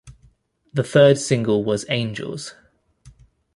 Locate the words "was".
1.63-1.85